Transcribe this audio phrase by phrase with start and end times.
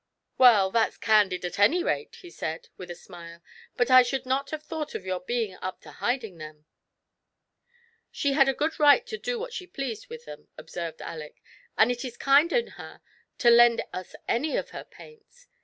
[0.39, 3.43] "Well, that's candid, at any rate," he said, with a smile;"
[3.77, 6.65] but I should not have thought of your being up to hiding them.""
[8.11, 11.91] She had a good right to do what she pleased with them," observed Aleck;*' and
[11.91, 13.01] it is kind in her
[13.37, 15.45] to lend us any of her paints.